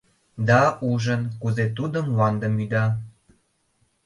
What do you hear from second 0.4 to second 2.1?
Да ужын, кузе тудо